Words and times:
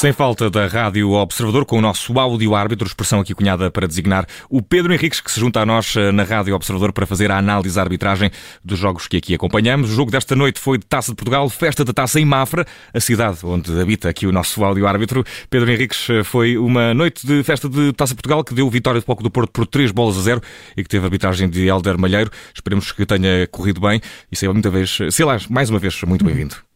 Sem 0.00 0.14
falta 0.14 0.48
da 0.48 0.66
Rádio 0.66 1.10
Observador, 1.10 1.66
com 1.66 1.76
o 1.76 1.80
nosso 1.82 2.18
áudio 2.18 2.54
árbitro, 2.54 2.86
expressão 2.86 3.20
aqui 3.20 3.34
cunhada 3.34 3.70
para 3.70 3.86
designar 3.86 4.24
o 4.48 4.62
Pedro 4.62 4.94
Henriques, 4.94 5.20
que 5.20 5.30
se 5.30 5.38
junta 5.38 5.60
a 5.60 5.66
nós 5.66 5.94
eh, 5.94 6.10
na 6.10 6.22
Rádio 6.22 6.54
Observador 6.54 6.90
para 6.90 7.04
fazer 7.04 7.30
a 7.30 7.36
análise 7.36 7.78
à 7.78 7.82
arbitragem 7.82 8.30
dos 8.64 8.78
jogos 8.78 9.06
que 9.06 9.18
aqui 9.18 9.34
acompanhamos. 9.34 9.90
O 9.90 9.94
jogo 9.94 10.10
desta 10.10 10.34
noite 10.34 10.58
foi 10.58 10.78
de 10.78 10.86
Taça 10.86 11.12
de 11.12 11.16
Portugal, 11.16 11.46
festa 11.50 11.84
da 11.84 11.92
Taça 11.92 12.18
em 12.18 12.24
Mafra, 12.24 12.64
a 12.94 12.98
cidade 12.98 13.40
onde 13.44 13.78
habita 13.78 14.08
aqui 14.08 14.26
o 14.26 14.32
nosso 14.32 14.64
áudio 14.64 14.86
árbitro. 14.86 15.22
Pedro 15.50 15.70
Henriques 15.70 16.08
eh, 16.08 16.24
foi 16.24 16.56
uma 16.56 16.94
noite 16.94 17.26
de 17.26 17.42
festa 17.42 17.68
de 17.68 17.92
Taça 17.92 18.14
de 18.14 18.22
Portugal 18.22 18.42
que 18.42 18.54
deu 18.54 18.70
vitória 18.70 19.00
de 19.00 19.04
Foco 19.04 19.22
do 19.22 19.30
Porto 19.30 19.50
por 19.52 19.66
3 19.66 19.90
bolas 19.90 20.16
a 20.16 20.22
0 20.22 20.40
e 20.78 20.82
que 20.82 20.88
teve 20.88 21.04
a 21.04 21.08
arbitragem 21.08 21.46
de 21.46 21.66
Helder 21.66 21.98
Malheiro. 21.98 22.30
Esperemos 22.54 22.90
que 22.90 23.04
tenha 23.04 23.46
corrido 23.48 23.82
bem 23.82 24.00
e 24.32 24.34
sei 24.34 24.48
muita 24.48 24.70
vez, 24.70 24.96
sei 25.10 25.26
lá, 25.26 25.36
mais 25.50 25.68
uma 25.68 25.78
vez, 25.78 26.00
muito 26.04 26.24
bem-vindo. 26.24 26.69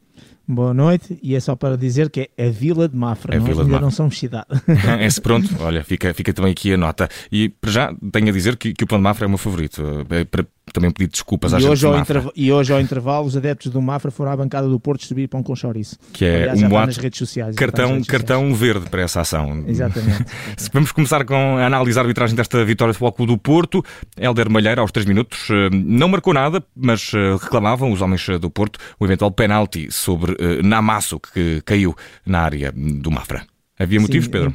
Boa 0.46 0.74
noite, 0.74 1.18
e 1.22 1.34
é 1.34 1.40
só 1.40 1.56
para 1.56 1.76
dizer 1.76 2.10
que 2.10 2.30
é 2.36 2.46
a 2.46 2.50
Vila 2.50 2.86
de 2.86 2.94
Mafra, 2.94 3.34
é 3.34 3.38
nós 3.38 3.58
ainda 3.58 3.80
não 3.80 3.90
somos 3.90 4.18
cidade. 4.18 4.46
É, 4.68 5.20
pronto, 5.20 5.48
olha, 5.60 5.82
fica, 5.82 6.12
fica 6.12 6.34
também 6.34 6.52
aqui 6.52 6.72
a 6.74 6.76
nota. 6.76 7.08
E 7.32 7.48
para 7.48 7.70
já 7.70 7.94
tenho 8.12 8.28
a 8.28 8.32
dizer 8.32 8.56
que, 8.56 8.74
que 8.74 8.84
o 8.84 8.86
Plano 8.86 9.02
de 9.02 9.04
Mafra 9.04 9.24
é 9.24 9.26
o 9.26 9.30
meu 9.30 9.38
favorito. 9.38 9.82
É, 10.10 10.24
para, 10.24 10.46
também 10.72 10.90
pedir 10.90 11.10
desculpas 11.10 11.52
e 11.52 11.56
às 11.56 11.64
hoje 11.64 11.86
ao 11.86 11.94
E 12.34 12.52
hoje 12.52 12.72
ao 12.72 12.80
intervalo 12.80 13.26
os 13.26 13.36
adeptos 13.36 13.70
do 13.70 13.80
Mafra 13.80 14.10
foram 14.10 14.32
à 14.32 14.36
bancada 14.36 14.68
do 14.68 14.80
Porto 14.80 15.00
distribuir 15.00 15.28
pão 15.28 15.42
com 15.42 15.54
chouriço. 15.54 15.96
Que 16.12 16.24
é 16.24 16.42
Aliás, 16.42 16.62
um 16.62 16.68
boato, 16.68 16.86
nas 16.86 16.96
redes 16.96 17.18
sociais. 17.18 17.54
Cartão, 17.56 17.92
redes 17.92 18.06
cartão 18.06 18.54
verde 18.54 18.88
para 18.88 19.02
essa 19.02 19.20
ação. 19.20 19.64
Exatamente. 19.66 20.24
Vamos 20.72 20.92
começar 20.92 21.24
com 21.24 21.58
a 21.58 21.66
análise 21.66 21.94
da 21.94 22.00
arbitragem 22.00 22.34
desta 22.34 22.64
vitória 22.64 22.92
do 22.92 22.98
Futebol 22.98 23.26
do 23.26 23.38
Porto. 23.38 23.84
Helder 24.16 24.50
Malheiro, 24.50 24.80
aos 24.80 24.90
3 24.90 25.06
minutos, 25.06 25.48
eh, 25.50 25.70
não 25.72 26.08
marcou 26.08 26.32
nada, 26.32 26.64
mas 26.74 27.12
eh, 27.14 27.36
reclamavam 27.40 27.92
os 27.92 28.00
homens 28.00 28.26
do 28.40 28.50
Porto 28.50 28.78
o 28.98 29.04
eventual 29.04 29.30
penalti 29.30 29.90
sobre 29.90 30.36
Namasso, 30.62 31.20
que 31.20 31.60
caiu 31.64 31.94
na 32.26 32.40
área 32.40 32.72
do 32.72 33.10
Mafra. 33.10 33.46
Havia 33.78 34.00
motivos, 34.00 34.26
Sim, 34.26 34.30
Pedro? 34.30 34.54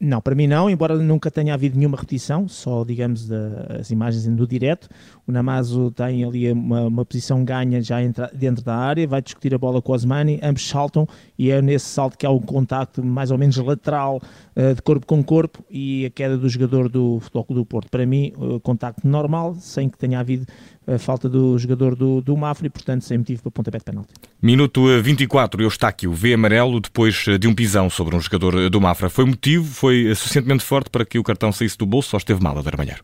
Não, 0.00 0.20
para 0.20 0.32
mim 0.32 0.46
não, 0.46 0.70
embora 0.70 0.94
nunca 0.96 1.28
tenha 1.28 1.52
havido 1.52 1.76
nenhuma 1.76 1.96
repetição, 1.96 2.46
só, 2.46 2.84
digamos, 2.84 3.26
das 3.26 3.90
imagens 3.90 4.28
do 4.28 4.46
direto. 4.46 4.88
O 5.26 5.32
Namazo 5.32 5.90
tem 5.90 6.24
ali 6.24 6.52
uma, 6.52 6.82
uma 6.82 7.04
posição 7.04 7.44
ganha 7.44 7.82
já 7.82 8.00
entra, 8.00 8.30
dentro 8.32 8.64
da 8.64 8.76
área, 8.76 9.08
vai 9.08 9.20
discutir 9.20 9.52
a 9.52 9.58
bola 9.58 9.82
com 9.82 9.90
o 9.90 9.94
Osmani, 9.96 10.38
ambos 10.40 10.68
saltam 10.68 11.04
e 11.36 11.50
é 11.50 11.60
nesse 11.60 11.86
salto 11.86 12.16
que 12.16 12.24
há 12.24 12.30
um 12.30 12.38
contacto 12.38 13.04
mais 13.04 13.32
ou 13.32 13.38
menos 13.38 13.56
lateral 13.56 14.20
uh, 14.54 14.72
de 14.72 14.80
corpo 14.82 15.04
com 15.04 15.22
corpo 15.24 15.64
e 15.68 16.06
a 16.06 16.10
queda 16.10 16.38
do 16.38 16.48
jogador 16.48 16.88
do 16.88 17.18
Futebol 17.18 17.46
do 17.56 17.66
Porto. 17.66 17.90
Para 17.90 18.06
mim, 18.06 18.32
uh, 18.36 18.60
contacto 18.60 19.04
normal, 19.04 19.56
sem 19.56 19.88
que 19.88 19.98
tenha 19.98 20.20
havido 20.20 20.46
a 20.88 20.98
falta 20.98 21.28
do 21.28 21.58
jogador 21.58 21.94
do, 21.94 22.20
do 22.20 22.36
Mafra 22.36 22.66
e, 22.66 22.70
portanto, 22.70 23.02
sem 23.02 23.18
motivo 23.18 23.42
para 23.42 23.50
pontapé 23.50 23.78
de 23.78 23.84
penalti. 23.84 24.14
Minuto 24.40 24.86
24, 25.02 25.62
Eustáquio 25.62 26.12
vê 26.12 26.34
amarelo 26.34 26.80
depois 26.80 27.24
de 27.38 27.46
um 27.46 27.54
pisão 27.54 27.90
sobre 27.90 28.16
um 28.16 28.20
jogador 28.20 28.70
do 28.70 28.80
Mafra. 28.80 29.10
Foi 29.10 29.24
motivo, 29.24 29.64
foi 29.66 30.14
suficientemente 30.14 30.64
forte 30.64 30.88
para 30.88 31.04
que 31.04 31.18
o 31.18 31.22
cartão 31.22 31.52
saísse 31.52 31.76
do 31.76 31.84
bolso 31.84 32.16
ou 32.16 32.18
esteve 32.18 32.42
mal 32.42 32.58
a 32.58 32.62
Darmalhar? 32.62 33.00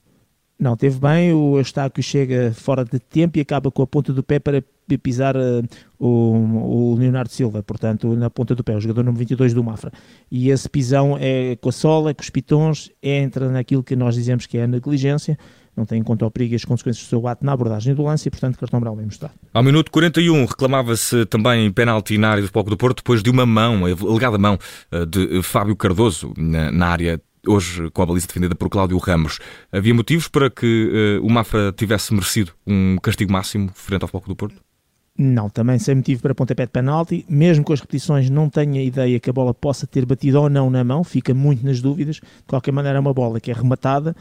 Não, 0.58 0.77
teve 0.77 0.98
bem, 0.98 1.32
o 1.32 1.58
Eustáquio 1.58 2.02
chega 2.02 2.52
fora 2.55 2.84
de 2.84 2.98
tempo 2.98 3.38
e 3.38 3.40
acaba 3.40 3.70
com 3.70 3.82
a 3.82 3.86
ponta 3.86 4.12
do 4.12 4.22
pé 4.22 4.38
para 4.38 4.62
pisar 5.02 5.36
uh, 5.36 5.62
o, 5.98 6.06
o, 6.06 6.94
Leonardo 6.94 7.30
Silva, 7.30 7.62
portanto, 7.62 8.14
na 8.14 8.30
ponta 8.30 8.55
do 8.55 8.62
pé, 8.62 8.77
o 8.77 8.80
jogador 8.80 9.02
número 9.02 9.18
22 9.18 9.52
do 9.52 9.64
Mafra. 9.64 9.90
E 10.30 10.50
esse 10.50 10.68
pisão 10.68 11.16
é 11.20 11.56
com 11.56 11.70
a 11.70 11.72
sola, 11.72 12.14
com 12.14 12.22
os 12.22 12.30
pitons, 12.30 12.90
entra 13.02 13.50
naquilo 13.50 13.82
que 13.82 13.96
nós 13.96 14.14
dizemos 14.14 14.46
que 14.46 14.56
é 14.56 14.62
a 14.62 14.66
negligência, 14.66 15.36
não 15.77 15.84
tem 15.84 16.00
em 16.00 16.03
conta 16.03 16.27
o 16.27 16.30
perigo 16.30 16.55
e 16.55 16.56
as 16.56 16.64
consequências 16.64 17.06
do 17.06 17.08
seu 17.08 17.27
ato 17.27 17.44
na 17.44 17.53
abordagem 17.53 17.94
do 17.94 18.03
lance 18.03 18.28
e, 18.28 18.30
portanto, 18.30 18.58
cartão 18.58 18.78
amarelo 18.78 18.97
bem 18.97 19.06
mostrado. 19.06 19.34
Ao 19.53 19.62
minuto 19.62 19.90
41 19.90 20.46
reclamava-se 20.46 21.27
também 21.27 21.70
penalti 21.73 22.18
na 22.18 22.30
área 22.30 22.42
do 22.42 22.48
Foco 22.48 22.70
do 22.70 22.77
Porto 22.77 22.98
depois 22.98 23.23
de 23.23 23.30
uma 23.30 23.46
mão, 23.46 23.84
a 23.86 23.90
alegada 23.90 24.39
mão 24.39 24.58
eh, 24.90 25.07
de 25.07 25.42
Fábio 25.42 25.77
Cardoso 25.77 26.33
na, 26.36 26.70
na 26.70 26.86
área 26.89 27.20
hoje 27.46 27.90
com 27.90 28.02
a 28.02 28.07
baliza 28.07 28.27
defendida 28.27 28.55
por 28.55 28.68
Cláudio 28.68 28.98
Ramos. 28.98 29.39
Havia 29.70 29.95
motivos 29.95 30.29
para 30.29 30.51
que 30.51 31.18
uh, 31.20 31.27
o 31.27 31.30
Mafra 31.30 31.73
tivesse 31.73 32.13
merecido 32.14 32.52
um 32.67 32.96
castigo 32.96 33.33
máximo 33.33 33.70
frente 33.74 34.02
ao 34.02 34.08
Foco 34.08 34.29
do 34.29 34.36
Porto? 34.36 34.63
Não, 35.17 35.48
também 35.48 35.79
sem 35.79 35.95
motivo 35.95 36.20
para 36.23 36.34
pontapé 36.34 36.67
de 36.67 36.73
penalti, 36.73 37.24
mesmo 37.29 37.64
com 37.64 37.73
as 37.73 37.80
repetições 37.80 38.29
não 38.29 38.51
tenho 38.51 38.74
a 38.74 38.83
ideia 38.83 39.20
que 39.20 39.30
a 39.30 39.33
bola 39.33 39.55
possa 39.55 39.86
ter 39.86 40.05
batido 40.05 40.40
ou 40.40 40.51
não 40.51 40.68
na 40.68 40.83
mão, 40.83 41.05
fica 41.05 41.33
muito 41.33 41.64
nas 41.64 41.80
dúvidas, 41.80 42.17
de 42.17 42.23
qualquer 42.48 42.73
maneira 42.73 42.98
é 42.98 43.01
uma 43.01 43.14
bola 43.14 43.39
que 43.39 43.48
é 43.48 43.55
rematada, 43.55 44.17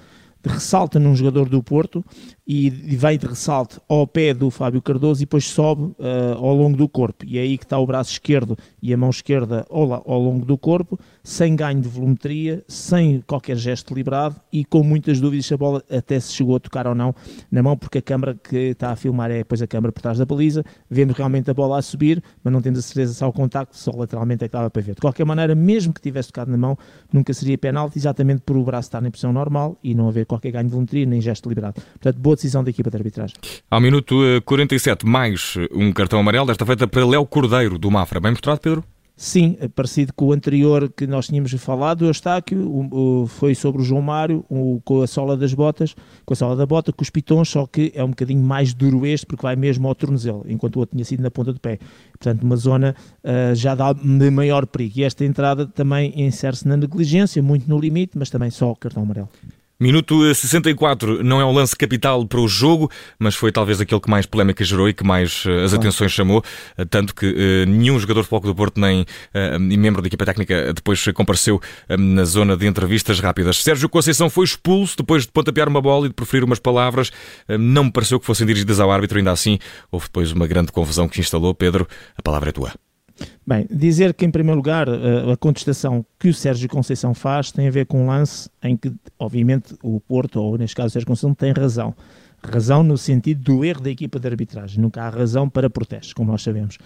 ressalta 0.49 0.99
num 0.99 1.15
jogador 1.15 1.47
do 1.47 1.63
Porto 1.63 2.03
e, 2.45 2.69
vem 2.69 3.17
de 3.17 3.25
ressalto 3.25 3.81
ao 3.87 4.05
pé 4.05 4.33
do 4.33 4.49
Fábio 4.49 4.81
Cardoso 4.81 5.21
e 5.21 5.25
depois 5.25 5.45
sobe 5.45 5.83
uh, 5.83 6.35
ao 6.37 6.53
longo 6.53 6.77
do 6.77 6.87
corpo. 6.89 7.25
E 7.25 7.37
é 7.37 7.41
aí 7.41 7.57
que 7.57 7.63
está 7.63 7.79
o 7.79 7.85
braço 7.85 8.11
esquerdo 8.11 8.57
e 8.81 8.93
a 8.93 8.97
mão 8.97 9.09
esquerda 9.09 9.65
ao, 9.69 9.93
ao 9.93 10.19
longo 10.19 10.45
do 10.45 10.57
corpo, 10.57 10.99
sem 11.23 11.55
ganho 11.55 11.81
de 11.81 11.87
volumetria, 11.87 12.63
sem 12.67 13.21
qualquer 13.21 13.55
gesto 13.55 13.93
deliberado 13.93 14.35
e 14.51 14.65
com 14.65 14.83
muitas 14.83 15.19
dúvidas 15.21 15.45
se 15.45 15.53
a 15.53 15.57
bola 15.57 15.83
até 15.89 16.19
se 16.19 16.33
chegou 16.33 16.55
a 16.55 16.59
tocar 16.59 16.87
ou 16.87 16.95
não 16.95 17.15
na 17.49 17.63
mão, 17.63 17.77
porque 17.77 17.99
a 17.99 18.01
câmara 18.01 18.35
que 18.35 18.57
está 18.71 18.91
a 18.91 18.95
filmar 18.95 19.31
é 19.31 19.37
depois 19.37 19.61
a 19.61 19.67
câmara 19.67 19.91
por 19.91 20.01
trás 20.01 20.17
da 20.17 20.25
baliza. 20.25 20.63
Vemos 20.89 21.15
realmente 21.15 21.49
a 21.49 21.53
bola 21.53 21.79
a 21.79 21.81
subir, 21.81 22.21
mas 22.43 22.53
não 22.53 22.61
temos 22.61 22.79
a 22.79 22.81
certeza 22.81 23.13
se 23.13 23.23
há 23.23 23.27
o 23.27 23.33
contacto, 23.33 23.77
só 23.77 23.91
lateralmente 23.95 24.43
é 24.43 24.47
que 24.47 24.49
estava 24.49 24.69
para 24.69 24.81
ver. 24.81 24.95
De 24.95 25.01
qualquer 25.01 25.25
maneira, 25.25 25.55
mesmo 25.55 25.93
que 25.93 26.01
tivesse 26.01 26.29
tocado 26.29 26.51
na 26.51 26.57
mão, 26.57 26.77
nunca 27.11 27.33
seria 27.33 27.57
penalti, 27.57 27.97
exatamente 27.97 28.41
por 28.41 28.57
o 28.57 28.63
braço 28.63 28.87
estar 28.87 29.01
na 29.01 29.09
posição 29.09 29.31
normal 29.31 29.77
e 29.83 29.95
não 29.95 30.07
haver 30.09 30.25
qualquer 30.33 30.51
ganho 30.51 30.65
de 30.65 30.71
volumetria 30.71 31.05
nem 31.05 31.21
gesto 31.21 31.43
deliberado. 31.43 31.81
Portanto, 31.81 32.17
boa 32.17 32.35
decisão 32.35 32.63
da 32.63 32.69
equipa 32.69 32.89
de 32.89 32.97
arbitragem. 32.97 33.35
Ao 33.69 33.79
minuto 33.79 34.15
47, 34.45 35.05
eh, 35.05 35.09
mais 35.09 35.55
um 35.71 35.91
cartão 35.91 36.19
amarelo, 36.19 36.47
desta 36.47 36.65
feita 36.65 36.87
para 36.87 37.05
Léo 37.05 37.25
Cordeiro, 37.25 37.77
do 37.77 37.89
Mafra. 37.91 38.19
Bem 38.19 38.31
mostrado, 38.31 38.59
Pedro? 38.59 38.83
Sim, 39.15 39.55
é 39.59 39.67
parecido 39.67 40.11
com 40.13 40.25
o 40.25 40.33
anterior 40.33 40.91
que 40.91 41.05
nós 41.05 41.27
tínhamos 41.27 41.51
falado, 41.53 42.01
o 42.01 42.05
Eustáquio, 42.05 42.67
o, 42.67 43.21
o, 43.21 43.27
foi 43.27 43.53
sobre 43.53 43.81
o 43.81 43.85
João 43.85 44.01
Mário, 44.01 44.43
o, 44.49 44.81
com 44.83 45.03
a 45.03 45.07
sola 45.07 45.37
das 45.37 45.53
botas, 45.53 45.95
com 46.25 46.33
a 46.33 46.35
sola 46.35 46.55
da 46.55 46.65
bota, 46.65 46.91
com 46.91 47.03
os 47.03 47.11
pitons, 47.11 47.47
só 47.47 47.67
que 47.67 47.91
é 47.93 48.03
um 48.03 48.09
bocadinho 48.09 48.41
mais 48.41 48.73
duro 48.73 49.05
este, 49.05 49.27
porque 49.27 49.43
vai 49.43 49.55
mesmo 49.55 49.87
ao 49.87 49.93
tornozelo, 49.93 50.43
enquanto 50.47 50.77
o 50.77 50.79
outro 50.79 50.95
tinha 50.95 51.05
sido 51.05 51.21
na 51.21 51.29
ponta 51.29 51.53
do 51.53 51.59
pé. 51.59 51.77
Portanto, 52.11 52.41
uma 52.41 52.55
zona 52.55 52.95
uh, 53.23 53.53
já 53.53 53.75
dá 53.75 53.93
de 53.93 54.31
maior 54.31 54.65
perigo. 54.65 54.99
E 54.99 55.03
esta 55.03 55.23
entrada 55.23 55.67
também 55.67 56.11
insere-se 56.19 56.67
na 56.67 56.75
negligência, 56.75 57.41
muito 57.43 57.69
no 57.69 57.79
limite, 57.79 58.17
mas 58.17 58.31
também 58.31 58.49
só 58.49 58.73
cartão 58.73 59.03
amarelo. 59.03 59.29
Minuto 59.83 60.33
64 60.33 61.21
não 61.25 61.41
é 61.41 61.45
um 61.45 61.51
lance 61.51 61.75
capital 61.75 62.25
para 62.25 62.39
o 62.39 62.47
jogo, 62.47 62.89
mas 63.19 63.35
foi 63.35 63.51
talvez 63.51 63.81
aquele 63.81 63.99
que 63.99 64.09
mais 64.09 64.25
polémica 64.25 64.63
gerou 64.63 64.87
e 64.87 64.93
que 64.93 65.03
mais 65.03 65.43
uh, 65.43 65.59
as 65.65 65.73
atenções 65.73 66.09
chamou, 66.09 66.39
uh, 66.39 66.85
tanto 66.85 67.13
que 67.13 67.25
uh, 67.25 67.69
nenhum 67.69 67.99
jogador 67.99 68.21
de 68.21 68.29
Foco 68.29 68.47
do 68.47 68.55
Porto 68.55 68.79
nem 68.79 69.05
membro 69.59 70.01
da 70.01 70.07
equipa 70.07 70.25
técnica 70.25 70.71
depois 70.73 71.03
compareceu 71.13 71.59
na 71.89 72.23
zona 72.23 72.55
de 72.55 72.65
entrevistas 72.65 73.19
rápidas. 73.19 73.61
Sérgio 73.61 73.89
Conceição 73.89 74.29
foi 74.29 74.45
expulso 74.45 74.95
depois 74.95 75.23
de 75.23 75.31
pontapear 75.33 75.67
uma 75.67 75.81
bola 75.81 76.05
e 76.05 76.09
de 76.09 76.15
preferir 76.15 76.45
umas 76.45 76.59
palavras. 76.59 77.11
não 77.49 77.83
me 77.83 77.91
pareceu 77.91 78.21
que 78.21 78.25
fossem 78.25 78.47
dirigidas 78.47 78.79
ao 78.79 78.89
árbitro, 78.89 79.17
ainda 79.17 79.31
assim 79.31 79.59
houve 79.91 80.05
depois 80.05 80.31
uma 80.31 80.47
grande 80.47 80.71
confusão 80.71 81.09
que 81.09 81.19
instalou. 81.19 81.53
Pedro, 81.53 81.85
a 82.17 82.21
palavra 82.21 82.49
é 82.49 82.51
tua. 82.53 82.71
Bem, 83.45 83.67
dizer 83.69 84.13
que, 84.13 84.25
em 84.25 84.31
primeiro 84.31 84.57
lugar, 84.57 84.87
a 84.89 85.37
contestação 85.37 86.05
que 86.17 86.29
o 86.29 86.33
Sérgio 86.33 86.69
Conceição 86.69 87.13
faz 87.13 87.51
tem 87.51 87.67
a 87.67 87.71
ver 87.71 87.85
com 87.85 88.03
um 88.03 88.07
lance 88.07 88.49
em 88.61 88.75
que, 88.75 88.91
obviamente, 89.19 89.75
o 89.83 89.99
Porto, 89.99 90.41
ou 90.41 90.57
neste 90.57 90.75
caso 90.75 90.87
o 90.87 90.91
Sérgio 90.91 91.07
Conceição, 91.07 91.33
tem 91.33 91.51
razão. 91.51 91.93
Razão 92.41 92.83
no 92.83 92.97
sentido 92.97 93.41
do 93.41 93.63
erro 93.63 93.81
da 93.81 93.89
equipa 93.89 94.19
de 94.19 94.27
arbitragem. 94.27 94.81
Nunca 94.81 95.03
há 95.03 95.09
razão 95.09 95.47
para 95.47 95.69
protestos, 95.69 96.13
como 96.13 96.31
nós 96.31 96.41
sabemos. 96.41 96.77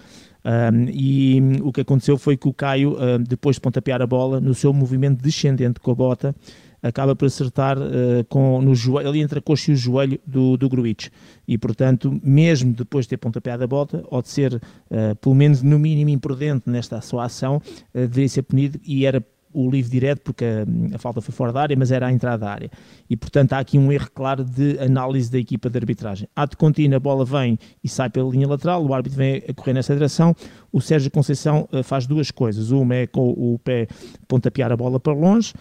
Um, 0.44 0.88
e 0.88 1.40
o 1.62 1.72
que 1.72 1.80
aconteceu 1.80 2.16
foi 2.16 2.36
que 2.36 2.48
o 2.48 2.52
Caio, 2.52 2.96
depois 3.26 3.56
de 3.56 3.60
pontapear 3.60 4.00
a 4.00 4.06
bola, 4.06 4.40
no 4.40 4.54
seu 4.54 4.72
movimento 4.72 5.20
descendente 5.20 5.80
com 5.80 5.90
a 5.90 5.94
bota, 5.94 6.34
acaba 6.82 7.14
por 7.14 7.26
acertar 7.26 7.78
uh, 7.78 8.24
com, 8.28 8.60
no 8.62 8.74
joelho, 8.74 9.08
ali 9.08 9.20
entre 9.20 9.38
a 9.38 9.42
coxa 9.42 9.70
e 9.70 9.74
o 9.74 9.76
joelho 9.76 10.18
do, 10.26 10.56
do 10.56 10.68
Gruitch. 10.68 11.08
E, 11.46 11.58
portanto, 11.58 12.18
mesmo 12.22 12.72
depois 12.72 13.04
de 13.04 13.10
ter 13.10 13.16
pontapeado 13.16 13.64
a 13.64 13.66
bota, 13.66 14.04
ou 14.08 14.22
de 14.22 14.28
ser, 14.28 14.54
uh, 14.54 15.16
pelo 15.20 15.34
menos 15.34 15.62
no 15.62 15.78
mínimo, 15.78 16.10
imprudente 16.10 16.68
nesta 16.68 17.00
sua 17.00 17.24
ação, 17.24 17.56
uh, 17.56 18.00
deveria 18.00 18.28
ser 18.28 18.42
punido 18.42 18.80
e 18.84 19.04
era 19.04 19.24
o 19.52 19.68
livre 19.68 19.90
direto, 19.90 20.20
porque 20.20 20.44
a, 20.44 20.94
a, 20.94 20.98
falta 20.98 21.20
foi 21.20 21.34
fora 21.34 21.52
da 21.52 21.62
área, 21.62 21.76
mas 21.76 21.90
era 21.90 22.06
a 22.06 22.12
entrada 22.12 22.38
da 22.38 22.50
área. 22.50 22.70
E, 23.08 23.16
portanto, 23.16 23.54
há 23.54 23.58
aqui 23.58 23.78
um 23.78 23.90
erro 23.90 24.08
claro 24.14 24.44
de 24.44 24.78
análise 24.78 25.30
da 25.32 25.38
equipa 25.38 25.70
de 25.70 25.78
arbitragem. 25.78 26.28
Ato 26.36 26.56
contínuo, 26.56 26.96
a 26.96 27.00
bola 27.00 27.24
vem 27.24 27.58
e 27.82 27.88
sai 27.88 28.10
pela 28.10 28.30
linha 28.30 28.46
lateral, 28.46 28.84
o 28.84 28.92
árbitro 28.92 29.18
vem 29.18 29.42
a 29.48 29.54
correr 29.54 29.72
nessa 29.72 29.94
direção, 29.94 30.36
o 30.70 30.80
Sérgio 30.80 31.10
Conceição 31.10 31.66
faz 31.82 32.06
duas 32.06 32.30
coisas. 32.30 32.70
Uma 32.70 32.94
é 32.94 33.06
com 33.06 33.30
o 33.30 33.58
pé 33.58 33.88
pontapear 34.28 34.70
a 34.70 34.76
bola 34.76 35.00
para 35.00 35.14
longe, 35.14 35.54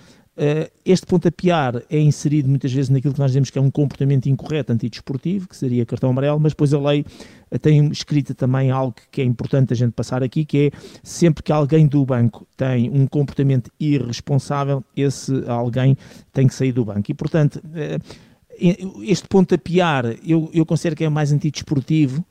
este 0.85 1.05
pontapear 1.07 1.81
é 1.89 1.99
inserido 1.99 2.47
muitas 2.47 2.71
vezes 2.71 2.89
naquilo 2.89 3.13
que 3.13 3.19
nós 3.19 3.31
dizemos 3.31 3.49
que 3.49 3.57
é 3.57 3.61
um 3.61 3.71
comportamento 3.71 4.27
incorreto 4.27 4.71
antidesportivo, 4.71 5.47
que 5.47 5.57
seria 5.57 5.85
cartão 5.85 6.11
amarelo, 6.11 6.39
mas 6.39 6.51
depois 6.51 6.73
a 6.73 6.79
lei 6.79 7.03
uh, 7.51 7.57
tem 7.57 7.87
escrita 7.87 8.35
também 8.35 8.69
algo 8.69 8.95
que 9.11 9.19
é 9.21 9.23
importante 9.23 9.73
a 9.73 9.75
gente 9.75 9.93
passar 9.93 10.21
aqui, 10.21 10.45
que 10.45 10.67
é 10.67 10.77
sempre 11.01 11.41
que 11.41 11.51
alguém 11.51 11.87
do 11.87 12.05
banco 12.05 12.45
tem 12.55 12.87
um 12.89 13.07
comportamento 13.07 13.71
irresponsável, 13.79 14.83
esse 14.95 15.33
alguém 15.47 15.97
tem 16.31 16.47
que 16.47 16.53
sair 16.53 16.71
do 16.71 16.85
banco. 16.85 17.09
E, 17.09 17.13
portanto, 17.15 17.55
uh, 17.55 19.03
este 19.03 19.27
pontapear 19.27 20.17
eu, 20.25 20.49
eu 20.53 20.65
considero 20.65 20.95
que 20.95 21.03
é 21.03 21.09
mais 21.09 21.31
antidesportivo, 21.31 22.25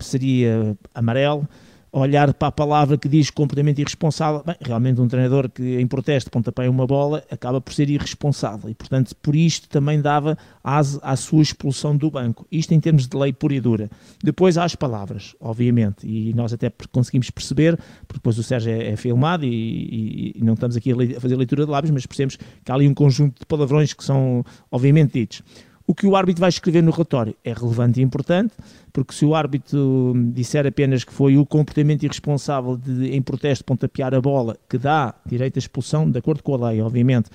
seria 0.00 0.76
amarelo, 0.92 1.48
olhar 2.00 2.34
para 2.34 2.48
a 2.48 2.52
palavra 2.52 2.98
que 2.98 3.08
diz 3.08 3.30
comportamento 3.30 3.78
irresponsável, 3.78 4.42
bem, 4.44 4.56
realmente 4.60 5.00
um 5.00 5.06
treinador 5.06 5.48
que 5.48 5.80
em 5.80 5.86
protesto 5.86 6.28
pontapé 6.28 6.68
uma 6.68 6.86
bola 6.86 7.22
acaba 7.30 7.60
por 7.60 7.72
ser 7.72 7.88
irresponsável 7.88 8.68
e, 8.68 8.74
portanto, 8.74 9.14
por 9.22 9.36
isto 9.36 9.68
também 9.68 10.00
dava 10.00 10.36
asa 10.62 10.98
à 11.02 11.14
sua 11.14 11.42
expulsão 11.42 11.96
do 11.96 12.10
banco. 12.10 12.46
Isto 12.50 12.74
em 12.74 12.80
termos 12.80 13.06
de 13.06 13.16
lei 13.16 13.32
pura 13.32 13.54
e 13.54 13.60
dura. 13.60 13.88
Depois 14.22 14.58
há 14.58 14.64
as 14.64 14.74
palavras, 14.74 15.36
obviamente, 15.38 16.04
e 16.04 16.34
nós 16.34 16.52
até 16.52 16.72
conseguimos 16.90 17.30
perceber, 17.30 17.76
porque 18.08 18.18
depois 18.18 18.38
o 18.38 18.42
Sérgio 18.42 18.72
é, 18.72 18.88
é 18.90 18.96
filmado 18.96 19.44
e, 19.44 19.48
e, 19.48 20.32
e, 20.36 20.44
não 20.44 20.54
estamos 20.54 20.76
aqui 20.76 20.90
a, 20.90 21.20
fazer 21.20 21.36
leitura 21.36 21.64
de 21.64 21.70
lábios, 21.70 21.92
mas 21.92 22.06
percebemos 22.06 22.36
que 22.36 22.72
há 22.72 22.74
ali 22.74 22.88
um 22.88 22.94
conjunto 22.94 23.38
de 23.38 23.46
palavrões 23.46 23.92
que 23.92 24.02
são, 24.02 24.44
obviamente, 24.68 25.12
ditos. 25.12 25.42
O 25.86 25.94
que 25.94 26.06
o 26.06 26.16
árbitro 26.16 26.40
vai 26.40 26.48
escrever 26.48 26.82
no 26.82 26.90
relatório 26.90 27.36
é 27.44 27.52
relevante 27.52 28.00
e 28.00 28.02
importante, 28.02 28.54
porque 28.90 29.12
se 29.12 29.26
o 29.26 29.34
árbitro 29.34 30.14
disser 30.32 30.66
apenas 30.66 31.04
que 31.04 31.12
foi 31.12 31.36
o 31.36 31.44
comportamento 31.44 32.04
irresponsável 32.04 32.76
de, 32.76 33.14
em 33.14 33.20
protesto, 33.20 33.64
pontapear 33.66 34.14
a 34.14 34.20
bola, 34.20 34.56
que 34.66 34.78
dá 34.78 35.14
direito 35.26 35.56
à 35.56 35.60
expulsão, 35.60 36.10
de 36.10 36.18
acordo 36.18 36.42
com 36.42 36.54
a 36.54 36.70
lei, 36.70 36.80
obviamente, 36.80 37.28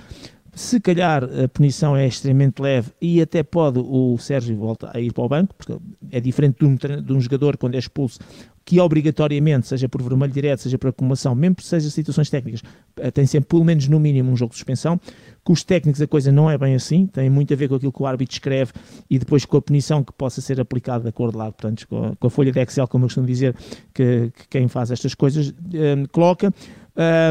se 0.59 0.77
calhar 0.77 1.23
a 1.23 1.47
punição 1.47 1.95
é 1.95 2.05
extremamente 2.05 2.61
leve 2.61 2.91
e 2.99 3.21
até 3.21 3.41
pode 3.43 3.79
o 3.79 4.17
Sérgio 4.17 4.57
voltar 4.57 4.91
a 4.93 4.99
ir 4.99 5.13
para 5.13 5.23
o 5.23 5.29
banco, 5.29 5.55
porque 5.55 5.73
é 6.11 6.19
diferente 6.19 6.57
de 6.59 6.65
um, 6.65 6.75
de 6.75 7.13
um 7.13 7.21
jogador 7.21 7.55
quando 7.55 7.75
é 7.75 7.79
expulso 7.79 8.19
que 8.65 8.77
obrigatoriamente, 8.77 9.67
seja 9.67 9.87
por 9.87 10.01
vermelho 10.01 10.33
direto, 10.33 10.59
seja 10.59 10.77
por 10.77 10.89
acumulação, 10.89 11.33
mesmo 11.33 11.55
que 11.55 11.63
seja 11.63 11.89
situações 11.89 12.29
técnicas, 12.29 12.61
eh, 12.97 13.09
tem 13.09 13.25
sempre 13.25 13.47
pelo 13.47 13.63
menos 13.63 13.87
no 13.87 14.01
mínimo 14.01 14.31
um 14.31 14.35
jogo 14.35 14.51
de 14.51 14.57
suspensão. 14.57 14.99
Com 15.45 15.53
os 15.53 15.63
técnicos 15.63 16.01
a 16.01 16.07
coisa 16.07 16.29
não 16.29 16.51
é 16.51 16.57
bem 16.57 16.75
assim, 16.75 17.07
tem 17.07 17.29
muito 17.29 17.53
a 17.53 17.55
ver 17.55 17.69
com 17.69 17.75
aquilo 17.75 17.93
que 17.93 18.03
o 18.03 18.05
árbitro 18.05 18.33
escreve 18.33 18.73
e 19.09 19.17
depois 19.17 19.45
com 19.45 19.55
a 19.55 19.61
punição 19.61 20.03
que 20.03 20.11
possa 20.11 20.41
ser 20.41 20.59
aplicada 20.59 21.03
de 21.03 21.09
acordo 21.09 21.37
lá, 21.37 21.45
portanto, 21.45 21.87
com 21.87 22.03
a, 22.03 22.15
com 22.17 22.27
a 22.27 22.29
folha 22.29 22.51
de 22.51 22.59
Excel, 22.59 22.85
como 22.85 23.05
eu 23.05 23.07
costumo 23.07 23.25
dizer, 23.25 23.55
que, 23.93 24.29
que 24.35 24.47
quem 24.49 24.67
faz 24.67 24.91
estas 24.91 25.15
coisas 25.15 25.51
um, 25.51 26.05
coloca. 26.11 26.53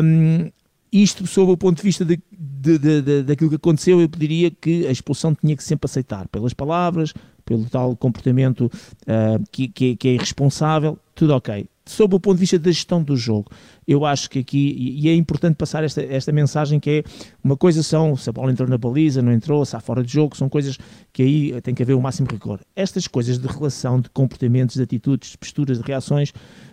Um, 0.03 0.51
isto, 0.93 1.27
sob 1.27 1.53
o 1.53 1.57
ponto 1.57 1.77
de 1.77 1.83
vista 1.83 2.05
de, 2.05 2.19
de, 2.61 2.79
de, 2.79 3.03
de, 3.03 3.23
daquilo 3.23 3.51
que 3.51 3.57
aconteceu, 3.57 4.01
eu 4.01 4.09
diria 4.09 4.51
que 4.51 4.87
a 4.87 4.91
expulsão 4.91 5.35
tinha 5.35 5.57
que 5.57 5.63
sempre 5.63 5.87
aceitar 5.87 6.27
pelas 6.29 6.53
palavras, 6.53 7.15
pelo 7.45 7.65
tal 7.67 7.97
comportamento 7.97 8.67
uh, 8.67 9.43
que, 9.51 9.69
que, 9.69 9.97
que, 9.97 10.09
é 10.09 10.13
irresponsável, 10.15 10.99
tudo 11.15 11.35
ok. 11.35 11.67
Sob 11.89 12.15
o 12.15 12.21
ponto 12.21 12.35
de 12.35 12.41
vista 12.41 12.59
da 12.59 12.71
gestão 12.71 13.03
do 13.03 13.17
jogo, 13.17 13.51
eu 13.87 14.05
acho 14.05 14.29
que 14.29 14.41
aqui, 14.41 14.77
e 14.79 15.09
é 15.09 15.15
importante 15.15 15.57
passar 15.57 15.83
esta, 15.83 16.03
esta 16.03 16.31
mensagem 16.31 16.79
que 16.79 16.91
é, 16.91 17.03
uma 17.43 17.57
coisa 17.57 17.83
são, 17.83 18.15
se 18.15 18.29
a 18.29 18.33
bola 18.33 18.53
entrou 18.53 18.69
na 18.69 18.77
baliza, 18.77 19.23
não 19.23 19.33
entrou, 19.33 19.65
se 19.65 19.75
há 19.75 19.81
fora 19.81 20.03
de 20.03 20.13
jogo, 20.13 20.37
são 20.37 20.49
coisas 20.49 20.77
que 21.13 21.23
aí 21.23 21.61
tem 21.63 21.75
que 21.75 21.83
haver 21.83 21.95
o 21.95 22.01
máximo 22.01 22.29
rigor. 22.31 22.61
Estas 22.77 23.07
coisas 23.07 23.39
de 23.39 23.49
relação, 23.49 24.01
de 24.01 24.11
comportamentos, 24.11 24.77
de 24.77 24.83
atitudes, 24.83 25.31
de 25.31 25.39
posturas, 25.39 25.79
de 25.79 25.85
reações, 25.85 26.33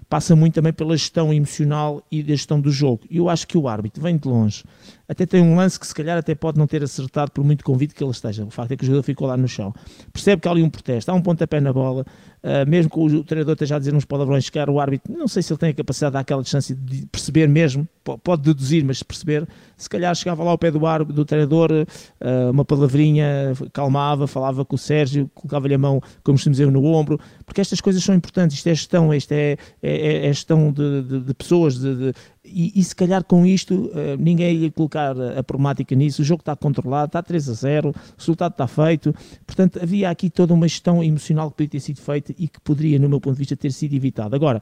passa 0.10 0.36
muito 0.36 0.54
também 0.54 0.74
pela 0.74 0.96
gestão 0.96 1.34
emocional 1.34 2.06
e 2.12 2.22
da 2.22 2.30
gestão 2.30 2.60
do 2.60 2.70
jogo. 2.70 3.02
E 3.10 3.18
eu 3.18 3.30
acho 3.30 3.48
que 3.48 3.58
o 3.58 3.68
árbitro 3.68 4.02
vem 4.04 4.18
de 4.18 4.28
longe. 4.28 4.64
Até 5.08 5.26
tem 5.26 5.42
um 5.42 5.56
lance 5.56 5.80
que 5.80 5.88
se 5.88 5.94
calhar 5.94 6.18
até 6.18 6.36
pode 6.36 6.58
não 6.58 6.68
ter 6.68 6.84
acertado 6.84 7.32
por 7.32 7.44
muito 7.44 7.64
convite 7.64 7.94
que 7.94 8.04
ele 8.04 8.12
esteja. 8.12 8.44
O 8.46 8.50
facto 8.50 8.72
é 8.72 8.78
que 8.78 8.84
o 8.84 8.86
jogador 8.86 9.04
ficou 9.04 9.28
lá 9.28 9.38
no 9.38 9.48
chão. 9.48 9.74
Percebe 10.12 10.42
que 10.42 10.48
há 10.48 10.52
ali 10.52 10.64
um 10.64 10.70
protesto, 10.70 11.12
há 11.12 11.14
um 11.14 11.22
pontapé 11.22 11.60
na 11.60 11.74
bola, 11.74 12.06
uh, 12.46 12.70
mesmo 12.70 12.92
que 12.92 13.00
o 13.00 13.24
treinador 13.24 13.54
esteja 13.54 13.76
a 13.76 13.80
dizer 13.80 13.94
uns 13.94 14.06
palavrões, 14.06 14.50
que 14.50 14.60
o 14.60 14.80
árbitro, 14.80 15.12
não 15.18 15.28
sei 15.28 15.42
se 15.42 15.52
ele 15.52 15.60
tem 15.60 15.70
a 15.70 15.74
capacidade 15.74 16.14
daquela 16.14 16.44
distância 16.44 16.76
de 16.76 17.06
perceber 17.08 17.48
mesmo, 17.50 17.88
pode 18.24 18.44
deduzir, 18.44 18.86
mas 18.86 19.02
perceber, 19.02 19.48
se 19.76 19.90
calhar 19.90 20.14
chegava 20.16 20.44
lá 20.44 20.52
ao 20.52 20.58
pé 20.58 20.70
do, 20.70 20.86
árbitro, 20.86 21.14
do 21.14 21.26
treinador, 21.26 21.72
uh, 21.72 22.52
uma 22.52 22.64
palavrinha, 22.64 23.54
calmava, 23.74 24.28
falava 24.28 24.64
com 24.64 24.76
o 24.76 24.80
Sérgio, 24.80 25.30
colocava-lhe 25.34 25.74
a 25.74 25.78
mão, 25.78 26.02
como 26.24 26.38
se 26.38 26.50
dizer, 26.50 26.72
no 26.72 26.86
ombro, 26.86 27.20
porque 27.46 27.62
estas 27.62 27.82
coisas 27.82 28.04
são 28.04 28.14
importantes, 28.14 28.58
isto 28.58 28.68
é 28.68 28.76
gestão, 28.76 29.14
isto 29.14 29.32
é, 29.32 29.58
é, 29.82 30.28
é 30.28 30.34
gestão 30.34 30.72
de, 30.72 31.02
de, 31.02 31.20
de 31.22 31.34
pessoas, 31.34 31.80
de, 31.80 31.96
de 31.96 32.14
e, 32.46 32.80
e, 32.80 32.84
se 32.84 32.96
calhar 32.96 33.24
com 33.24 33.46
isto 33.46 33.74
uh, 33.74 34.16
ninguém 34.20 34.56
ia 34.58 34.72
colocar 34.72 35.16
a 35.20 35.44
problemática 35.44 35.96
nisso, 35.96 36.22
o 36.22 36.26
jogo 36.26 36.42
está 36.42 36.56
controlado, 36.56 37.08
está 37.08 37.22
3 37.22 37.50
a 37.50 37.54
0, 37.54 37.90
o 37.90 37.94
resultado 38.18 38.52
está 38.52 38.68
feito, 38.68 39.14
portanto 39.46 39.80
havia 39.82 40.10
aqui 40.10 40.30
toda 40.30 40.54
uma 40.54 40.68
gestão 40.68 41.04
emocional 41.04 41.50
que 41.50 41.58
podia 41.58 41.70
ter 41.70 41.80
sido 41.80 42.02
feita 42.02 42.34
e 42.38 42.48
que 42.48 42.60
poderia, 42.62 43.00
no 43.00 43.10
meu 43.10 43.20
ponto 43.20 43.34
de 43.34 43.40
vista, 43.40 43.56
ter 43.56 43.72
sido 43.72 43.94
evitada. 43.94 44.36
Agora, 44.36 44.62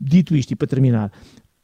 dito 0.00 0.34
isto 0.34 0.52
e 0.52 0.56
para 0.56 0.66
terminar, 0.66 1.12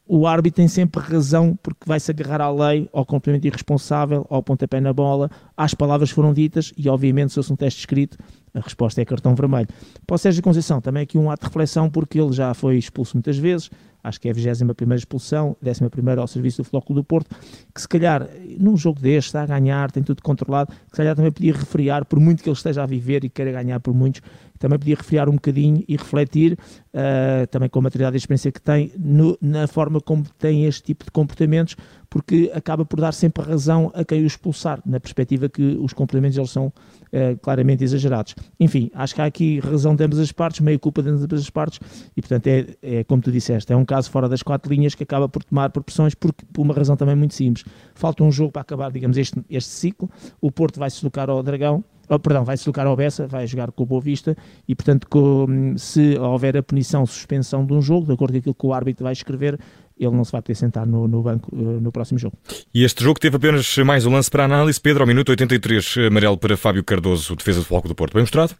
o 0.09 0.27
árbitro 0.27 0.57
tem 0.57 0.69
sempre 0.69 1.03
razão 1.03 1.59
porque 1.63 1.81
vai-se 1.87 2.11
agarrar 2.11 2.41
à 2.41 2.51
lei, 2.51 2.89
ao 2.95 3.05
complemento 3.05 3.47
irresponsável, 3.47 4.27
ao 4.31 4.43
pontapé 4.43 4.81
na 4.81 4.93
bola, 4.93 5.31
às 5.55 5.75
palavras 5.75 6.11
foram 6.11 6.33
ditas 6.33 6.73
e 6.79 6.89
obviamente 6.89 7.29
se 7.29 7.35
fosse 7.35 7.53
um 7.53 7.57
teste 7.57 7.81
escrito 7.81 8.17
a 8.59 8.63
resposta 8.63 9.01
é 9.01 9.05
cartão 9.05 9.35
vermelho. 9.35 9.69
Para 10.07 10.15
o 10.15 10.19
Sérgio 10.19 10.43
Conceição 10.43 10.81
também 10.81 11.03
aqui 11.03 11.17
um 11.17 11.31
ato 11.31 11.43
de 11.43 11.47
reflexão 11.47 11.89
porque 11.89 12.21
ele 12.21 12.33
já 12.33 12.53
foi 12.55 12.77
expulso 12.77 13.17
muitas 13.17 13.39
vezes, 13.39 13.71
acho 14.03 14.21
que 14.21 14.29
é 14.29 14.31
a 14.31 14.35
21 14.35 14.95
expulsão, 14.95 15.57
11 15.65 16.21
ao 16.21 16.27
serviço 16.27 16.63
do 16.63 16.65
Flóculo 16.65 17.01
do 17.01 17.05
Porto, 17.05 17.35
que 17.75 17.81
se 17.81 17.89
calhar 17.89 18.29
num 18.59 18.77
jogo 18.77 19.01
deste 19.01 19.29
está 19.29 19.43
a 19.43 19.47
ganhar, 19.47 19.91
tem 19.91 20.03
tudo 20.03 20.23
controlado, 20.23 20.73
que 20.73 20.91
se 20.91 20.97
calhar 20.97 21.15
também 21.15 21.31
podia 21.31 21.53
refriar, 21.53 22.05
por 22.05 22.19
muito 22.21 22.43
que 22.43 22.49
ele 22.49 22.57
esteja 22.57 22.83
a 22.83 22.87
viver 22.87 23.25
e 23.25 23.29
queira 23.29 23.53
ganhar 23.53 23.81
por 23.81 23.95
muitos, 23.95 24.23
também 24.59 24.79
podia 24.79 24.97
refriar 24.97 25.29
um 25.29 25.35
bocadinho 25.35 25.85
e 25.87 25.97
refletir, 25.97 26.59
uh, 26.95 27.47
também 27.49 27.69
com 27.69 27.79
a 27.79 27.83
maturidade 27.83 28.17
e 28.17 28.17
a 28.17 28.19
experiência 28.19 28.51
que 28.51 28.61
tem, 28.61 28.93
no, 28.99 29.39
na 29.41 29.67
forma 29.67 30.01
como 30.01 30.25
tem 30.39 30.65
este 30.65 30.83
tipo 30.83 31.05
de 31.05 31.11
comportamentos, 31.11 31.77
porque 32.11 32.51
acaba 32.55 32.85
por 32.85 33.01
dar 33.01 33.13
sempre 33.13 33.45
razão 33.45 33.91
a 33.95 34.05
quem 34.05 34.23
o 34.23 34.27
expulsar, 34.27 34.81
na 34.85 34.99
perspectiva 34.99 35.49
que 35.49 35.79
os 35.81 35.93
comportamentos 35.93 36.39
eles 36.39 36.51
são 36.51 36.67
uh, 36.67 37.39
claramente 37.43 37.85
exagerados. 37.85 38.35
Enfim, 38.59 38.91
acho 38.95 39.15
que 39.15 39.21
há 39.21 39.27
aqui 39.27 39.61
razão 39.61 39.95
de 39.95 40.05
ambas 40.05 40.19
as 40.19 40.33
partes, 40.33 40.61
meio 40.61 40.79
culpa 40.79 41.03
de 41.03 41.11
ambas 41.11 41.41
as 41.41 41.51
partes, 41.51 41.81
e 42.17 42.23
portanto 42.23 42.47
é, 42.47 42.67
é 42.83 43.05
como 43.05 43.21
tu 43.21 43.31
disseste, 43.31 43.73
é 43.73 43.77
um 43.77 43.85
caso 43.85 44.11
fora 44.11 44.29
das 44.29 44.43
quatro 44.43 44.73
linhas 44.73 44.95
que 44.95 45.03
acaba 45.03 45.29
por 45.29 45.45
tomar 45.45 45.71
proporções 45.71 46.15
porque, 46.15 46.45
por 46.53 46.63
uma 46.63 46.75
razão 46.75 46.97
também 46.97 47.15
muito 47.15 47.35
simples. 47.35 47.65
Falta 47.95 48.25
um 48.25 48.33
jogo 48.33 48.53
para 48.53 48.63
acabar, 48.63 48.91
digamos, 48.91 49.17
este, 49.17 49.43
este 49.51 49.71
ciclo, 49.71 50.11
o 50.41 50.51
Porto 50.51 50.79
vai 50.79 50.91
se 50.91 50.97
deslocar 50.97 51.29
ao 51.29 51.43
Dragão, 51.43 51.85
oh, 52.09 52.19
perdão, 52.19 52.45
vai 52.45 52.57
se 52.57 52.63
deslocar 52.63 52.87
ao 52.87 52.97
Bessa, 52.97 53.27
vai 53.27 53.47
jogar 53.47 53.71
com 53.71 53.83
o 53.83 53.87
Boa 53.87 54.01
Vista 54.01 54.37
e, 54.67 54.75
portanto, 54.75 55.07
com, 55.09 55.75
se 55.77 56.19
houver 56.19 56.57
a 56.57 56.63
punição, 56.63 57.05
suspensão 57.05 57.65
de 57.65 57.73
um 57.73 57.83
jogo, 57.83 58.07
de 58.07 58.13
acordo 58.13 58.33
com 58.33 58.39
aquilo 58.39 58.55
que 58.55 58.67
o 58.67 58.73
árbitro 58.73 59.05
vai 59.05 59.13
escrever, 59.13 59.59
ele 59.99 60.15
não 60.15 60.25
se 60.25 60.33
vai 60.33 60.43
poder 60.43 60.55
sentar 60.55 60.87
no, 60.87 61.09
no 61.09 61.23
banco 61.23 61.55
uh, 61.55 61.81
no 61.81 61.91
próximo 61.93 62.19
jogo. 62.19 62.37
E 62.75 62.85
este 62.85 63.03
jogo 63.03 63.19
teve 63.19 63.37
apenas 63.37 63.77
mais 63.79 64.07
um 64.07 64.13
lance 64.13 64.31
para 64.31 64.45
análise. 64.45 64.81
Pedro, 64.81 65.03
ao 65.03 65.07
minuto 65.07 65.31
83, 65.31 65.97
amarelo 66.07 66.37
para 66.37 66.57
Fábio 66.57 66.85
Cardoso, 66.85 67.35
defesa 67.37 67.61
do 67.61 67.65
Floco 67.65 67.89
do 67.89 67.95
Porto. 67.95 68.15
Bem 68.15 68.23
mostrado? 68.23 68.55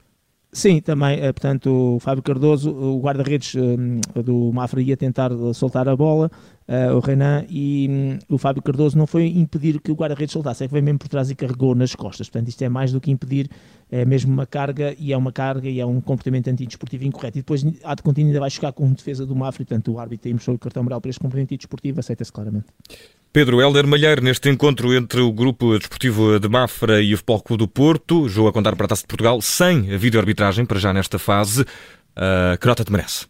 Sim, 0.51 0.81
também, 0.81 1.21
eh, 1.21 1.33
portanto, 1.33 1.97
o 1.97 2.01
Fábio 2.01 2.23
Cardoso, 2.23 2.71
o 2.71 3.01
guarda-redes 3.01 3.55
eh, 3.55 4.23
do 4.23 4.51
Mafra 4.53 4.81
ia 4.81 4.97
tentar 4.97 5.31
soltar 5.53 5.87
a 5.89 5.95
bola, 5.95 6.31
uh, 6.69 6.95
o 6.95 7.01
Renan, 7.01 7.45
e 7.49 7.89
um, 7.91 8.35
o 8.35 8.39
Fábio 8.39 8.63
Cardoso 8.63 8.97
não 8.97 9.07
foi 9.07 9.27
impedir 9.27 9.81
que 9.81 9.91
o 9.91 9.95
guarda-redes 9.95 10.33
soltasse, 10.33 10.65
é 10.65 10.67
que 10.69 10.73
veio 10.73 10.85
mesmo 10.85 10.99
por 10.99 11.09
trás 11.09 11.31
e 11.31 11.35
carregou 11.35 11.75
nas 11.75 11.95
costas. 11.95 12.29
Portanto, 12.29 12.49
isto 12.49 12.63
é 12.63 12.69
mais 12.69 12.93
do 12.93 13.01
que 13.01 13.11
impedir, 13.11 13.49
é 13.91 14.05
mesmo 14.05 14.33
uma 14.33 14.47
carga, 14.47 14.95
e 14.99 15.13
é 15.13 15.17
uma 15.17 15.33
carga, 15.33 15.69
e 15.69 15.81
é 15.81 15.87
um 15.87 16.01
comportamento 16.01 16.49
antidesportivo 16.49 17.05
incorreto. 17.05 17.39
E 17.39 17.41
depois, 17.41 17.65
há 17.83 17.95
de 17.95 18.03
contínuo, 18.03 18.29
ainda 18.29 18.41
vai 18.41 18.51
chegar 18.51 18.73
com 18.73 18.93
defesa 18.93 19.25
do 19.25 19.35
Mafra, 19.35 19.65
portanto, 19.65 19.93
o 19.93 19.99
árbitro 19.99 20.31
mostrou 20.33 20.57
o 20.57 20.59
cartão 20.59 20.83
amarelo 20.83 21.01
para 21.01 21.11
este 21.11 21.21
comportamento 21.21 21.53
antidesportivo, 21.53 22.01
aceita-se 22.01 22.33
claramente. 22.33 22.67
Pedro 23.33 23.61
Helder 23.61 23.87
Malheiro, 23.87 24.23
neste 24.23 24.49
encontro 24.49 24.95
entre 24.95 25.21
o 25.21 25.31
Grupo 25.31 25.79
Desportivo 25.79 26.41
de 26.41 26.49
Mafra 26.49 27.01
e 27.03 27.13
o 27.13 27.17
Futebol 27.19 27.43
Clube 27.43 27.65
do 27.65 27.69
Porto, 27.69 28.29
jogo 28.29 28.49
a 28.49 28.53
contar 28.53 28.75
para 28.75 28.87
a 28.87 28.89
Taça 28.89 29.03
de 29.03 29.09
Portugal, 29.09 29.41
sem 29.43 29.93
a 29.93 29.99
videoarbitragem, 29.99 30.65
para 30.65 30.79
já 30.79 30.93
nesta 30.95 31.19
fase. 31.19 31.63
Uh, 31.63 32.59
que 32.59 32.67
nota 32.67 32.85
te 32.85 32.91
merece? 32.91 33.27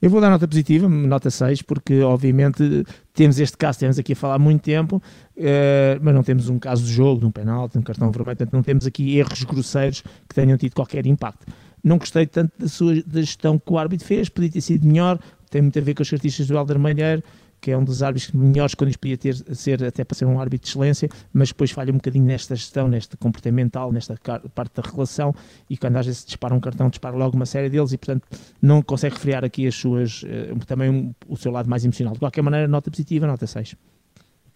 Eu 0.00 0.10
vou 0.10 0.20
dar 0.20 0.30
nota 0.30 0.46
positiva, 0.46 0.88
nota 0.88 1.28
6, 1.28 1.62
porque 1.62 2.00
obviamente 2.02 2.84
temos 3.12 3.40
este 3.40 3.56
caso, 3.56 3.80
temos 3.80 3.98
aqui 3.98 4.12
a 4.12 4.16
falar 4.16 4.38
muito 4.38 4.62
tempo, 4.62 4.96
uh, 5.36 6.00
mas 6.00 6.14
não 6.14 6.22
temos 6.22 6.48
um 6.48 6.58
caso 6.58 6.84
de 6.84 6.92
jogo, 6.92 7.20
de 7.20 7.26
um 7.26 7.30
penalti, 7.32 7.72
de 7.72 7.78
um 7.78 7.82
cartão 7.82 8.10
vermelho, 8.12 8.36
portanto 8.36 8.52
não 8.52 8.62
temos 8.62 8.86
aqui 8.86 9.18
erros 9.18 9.42
grosseiros 9.42 10.02
que 10.28 10.34
tenham 10.34 10.56
tido 10.56 10.74
qualquer 10.74 11.04
impacto. 11.06 11.46
Não 11.82 11.98
gostei 11.98 12.26
tanto 12.26 12.52
da, 12.58 12.68
sua, 12.68 13.02
da 13.02 13.20
gestão 13.20 13.58
que 13.58 13.72
o 13.72 13.78
árbitro 13.78 14.06
fez, 14.06 14.28
podia 14.28 14.50
ter 14.50 14.60
sido 14.60 14.86
melhor, 14.86 15.18
tem 15.50 15.62
muito 15.62 15.78
a 15.78 15.82
ver 15.82 15.94
com 15.94 16.02
as 16.02 16.10
características 16.10 16.46
do 16.46 16.56
Helder 16.56 16.78
Malheiro, 16.78 17.22
que 17.60 17.70
é 17.70 17.76
um 17.76 17.84
dos 17.84 18.02
árbitros 18.02 18.32
melhores 18.32 18.74
quando 18.74 18.96
podia 18.98 19.16
ter, 19.16 19.34
ser 19.54 19.84
até 19.84 20.04
para 20.04 20.16
ser 20.16 20.24
um 20.24 20.40
árbitro 20.40 20.64
de 20.64 20.70
excelência, 20.70 21.08
mas 21.32 21.48
depois 21.48 21.70
falha 21.70 21.92
um 21.92 21.96
bocadinho 21.96 22.24
nesta 22.24 22.54
gestão, 22.54 22.88
neste 22.88 23.16
comportamental, 23.16 23.92
nesta 23.92 24.18
parte 24.54 24.80
da 24.80 24.88
relação, 24.88 25.34
e 25.68 25.76
quando 25.76 25.96
às 25.96 26.06
vezes 26.06 26.24
dispara 26.24 26.54
um 26.54 26.60
cartão, 26.60 26.88
dispara 26.88 27.16
logo 27.16 27.36
uma 27.36 27.46
série 27.46 27.68
deles, 27.68 27.92
e 27.92 27.98
portanto 27.98 28.26
não 28.60 28.82
consegue 28.82 29.14
refriar 29.14 29.44
aqui 29.44 29.66
as 29.66 29.74
suas, 29.74 30.24
eh, 30.26 30.54
também 30.66 31.14
o 31.26 31.36
seu 31.36 31.52
lado 31.52 31.68
mais 31.68 31.84
emocional. 31.84 32.14
De 32.14 32.20
qualquer 32.20 32.42
maneira, 32.42 32.68
nota 32.68 32.90
positiva, 32.90 33.26
nota 33.26 33.46
6. 33.46 33.76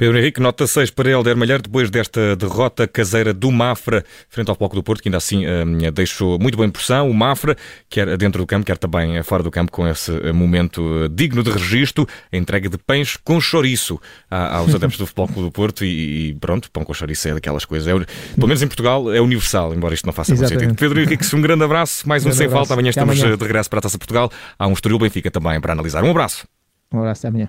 Pedro 0.03 0.19
Henrique, 0.19 0.41
nota 0.41 0.67
6 0.67 0.91
para 0.91 1.11
Helder 1.11 1.37
Malheiro, 1.37 1.63
depois 1.63 1.89
desta 1.89 2.35
derrota 2.35 2.89
caseira 2.89 3.33
do 3.33 3.53
Mafra 3.53 4.05
frente 4.29 4.49
ao 4.49 4.57
Bloco 4.57 4.75
do 4.75 4.83
Porto, 4.83 5.01
que 5.01 5.09
ainda 5.09 5.19
assim 5.19 5.47
um, 5.47 5.93
deixou 5.93 6.41
muito 6.41 6.57
boa 6.57 6.67
impressão. 6.67 7.09
O 7.09 7.15
Mafra, 7.15 7.57
quer 7.89 8.17
dentro 8.17 8.43
do 8.43 8.47
campo, 8.49 8.67
quer 8.67 8.77
também 8.77 9.23
fora 9.23 9.45
do 9.45 9.51
campo, 9.53 9.71
com 9.71 9.87
esse 9.87 10.11
momento 10.33 11.09
digno 11.09 11.45
de 11.45 11.53
registro, 11.53 12.05
a 12.33 12.37
entrega 12.37 12.69
de 12.69 12.77
pães 12.79 13.17
com 13.17 13.41
chouriço 13.41 14.01
aos 14.29 14.75
adeptos 14.75 14.99
do 14.99 15.07
Futebol 15.07 15.29
Clube 15.29 15.43
do 15.43 15.53
Porto 15.53 15.85
e, 15.85 16.37
pronto, 16.41 16.69
pão 16.73 16.83
com 16.83 16.93
chouriço 16.93 17.29
é 17.29 17.35
daquelas 17.35 17.65
coisas. 17.65 17.87
É, 17.87 17.93
pelo 18.35 18.49
menos 18.49 18.61
em 18.61 18.67
Portugal 18.67 19.15
é 19.15 19.21
universal, 19.21 19.73
embora 19.73 19.95
isto 19.95 20.05
não 20.05 20.13
faça 20.13 20.35
muito 20.35 20.49
sentido. 20.49 20.75
Pedro 20.75 21.01
Henrique, 21.01 21.25
um 21.37 21.41
grande 21.41 21.63
abraço, 21.63 22.09
mais 22.09 22.27
um, 22.27 22.31
um 22.31 22.33
sem 22.33 22.47
abraço. 22.47 22.59
falta. 22.59 22.75
Amanhã 22.75 22.91
estamos 22.91 23.21
amanhã. 23.21 23.37
de 23.37 23.41
regresso 23.41 23.71
para 23.71 23.79
a 23.79 23.83
Taça 23.83 23.99
Portugal. 23.99 24.33
Há 24.59 24.67
um 24.67 24.73
Estoril 24.73 24.99
Benfica 24.99 25.31
também 25.31 25.61
para 25.61 25.75
analisar. 25.75 26.03
Um 26.03 26.11
abraço. 26.11 26.45
Um 26.93 26.99
abraço, 26.99 27.21
até 27.21 27.29
amanhã. 27.29 27.49